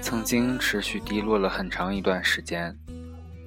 [0.00, 2.74] 曾经持续低落了很长一段时间，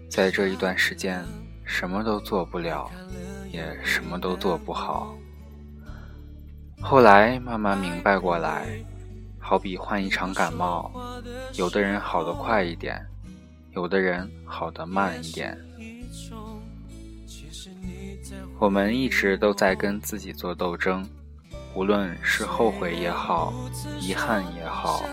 [0.09, 1.25] 在这一段时间，
[1.63, 2.91] 什么都做不了，
[3.51, 5.17] 也什么都做不好。
[6.79, 8.67] 后来慢慢明白过来，
[9.39, 10.91] 好比患一场感冒，
[11.55, 13.03] 有的人好得快一点，
[13.71, 15.57] 有的人好得慢一点。
[18.59, 21.07] 我们一直都在跟自己做斗争，
[21.75, 23.53] 无论是后悔也好，
[23.99, 25.03] 遗憾也好，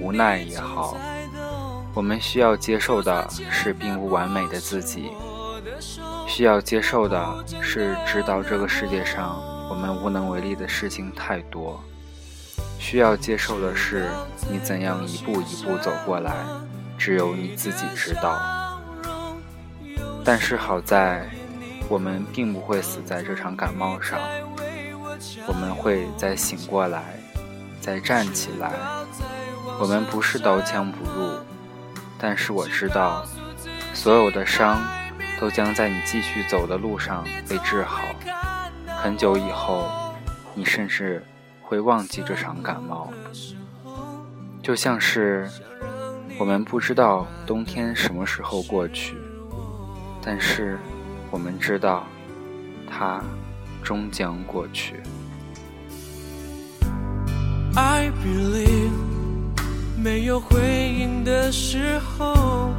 [0.00, 0.96] 无奈也好，
[1.94, 5.12] 我们需要接受的是并不完美的自己，
[6.26, 9.40] 需要接受的是知道这个世界上
[9.70, 11.80] 我们无能为力的事情太多，
[12.80, 14.08] 需要接受的是
[14.50, 16.32] 你怎样一步一步走过来，
[16.98, 18.40] 只有你自己知道。
[20.24, 21.24] 但是好在。
[21.90, 24.20] 我们并不会死在这场感冒上，
[25.46, 27.18] 我们会再醒过来，
[27.80, 28.72] 再站起来。
[29.80, 31.38] 我们不是刀枪不入，
[32.18, 33.24] 但是我知道，
[33.94, 34.80] 所有的伤
[35.40, 38.02] 都将在你继续走的路上被治好。
[38.86, 39.88] 很久以后，
[40.54, 41.24] 你甚至
[41.62, 43.12] 会忘记这场感冒。
[44.62, 45.48] 就像是
[46.38, 49.16] 我们不知道冬天什么时候过去，
[50.22, 50.78] 但是。
[51.30, 52.06] 我们知道，
[52.90, 53.22] 它
[53.88, 55.02] 终将过去。
[57.74, 58.90] I believe，
[59.96, 60.58] 没有回
[60.98, 62.70] 应的时候，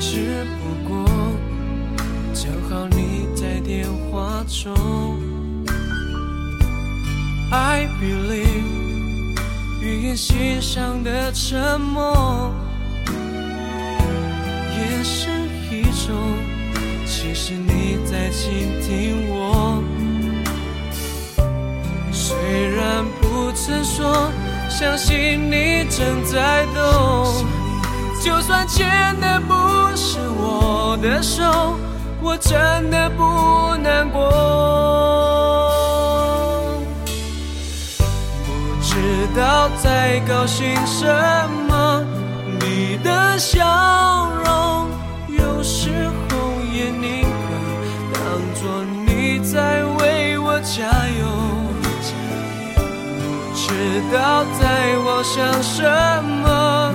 [0.00, 1.06] 只不过
[2.34, 4.74] 正好你在电话中。
[7.52, 9.38] I believe，
[9.80, 12.52] 语言欣赏的沉默，
[14.76, 15.30] 也是。
[15.72, 16.16] 一种，
[17.22, 19.82] 其实你在倾听我。
[22.10, 22.34] 虽
[22.70, 24.32] 然不曾说，
[24.70, 27.44] 相信你正在懂。
[28.22, 28.88] 就算牵
[29.20, 29.54] 的不
[29.94, 31.76] 是我的手，
[32.22, 34.30] 我真的不难过。
[38.46, 41.04] 不知道在高兴什
[41.68, 42.02] 么，
[42.58, 44.79] 你的笑容。
[48.60, 50.84] 说你在为我加
[51.18, 51.24] 油，
[52.76, 52.78] 不
[53.56, 55.82] 知道在妄想什
[56.44, 56.92] 么，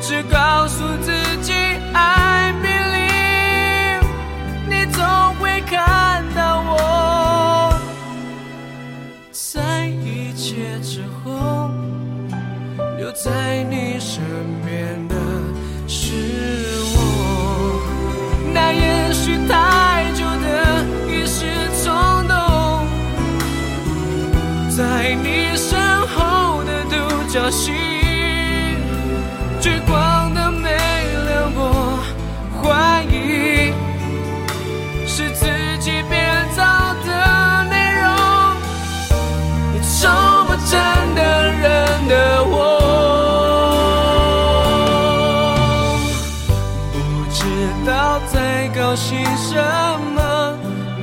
[0.00, 1.10] 只告诉自
[1.42, 1.52] 己
[1.92, 4.04] I believe，
[4.68, 5.02] 你总
[5.40, 7.74] 会看到我，
[9.32, 11.70] 在一切之后，
[12.98, 14.22] 留在你身
[14.64, 15.01] 边。
[24.74, 25.78] 在你身
[26.08, 26.96] 后的独
[27.28, 27.72] 角戏，
[29.60, 30.70] 聚光灯没
[31.28, 31.98] 亮过，
[32.62, 33.74] 怀疑
[35.06, 35.44] 是自
[35.78, 36.62] 己编造
[37.04, 38.08] 的内容，
[39.74, 40.10] 你从
[40.46, 40.80] 不真
[41.16, 41.20] 的
[41.52, 42.56] 人的我。
[46.92, 46.98] 不
[47.30, 47.40] 知
[47.86, 49.54] 道在高兴什
[50.14, 50.56] 么？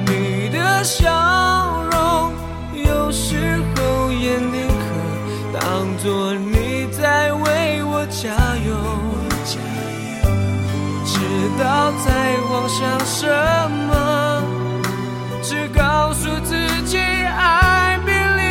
[0.07, 1.07] 你的笑
[12.69, 13.25] 想什
[13.71, 14.43] 么？
[15.41, 18.43] 只告诉自己，爱别离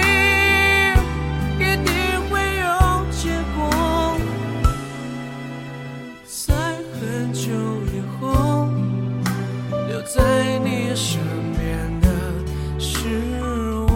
[1.64, 1.94] 一定
[2.28, 2.66] 会有
[3.12, 4.18] 结果。
[6.26, 6.52] 在
[6.98, 7.46] 很久
[7.94, 8.68] 以后，
[9.88, 11.20] 留在你身
[11.56, 12.06] 边的
[12.78, 13.08] 是
[13.86, 13.90] 我。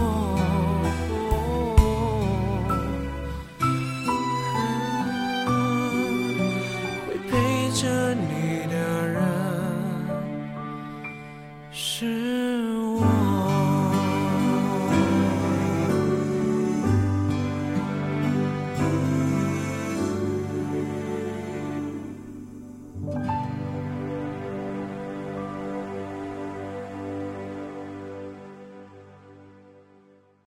[7.07, 7.31] 会陪
[7.73, 8.42] 着你。